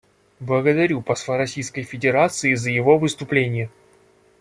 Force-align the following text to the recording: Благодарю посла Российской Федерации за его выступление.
Благодарю 0.39 1.03
посла 1.03 1.37
Российской 1.37 1.83
Федерации 1.83 2.55
за 2.55 2.71
его 2.71 2.97
выступление. 2.97 3.69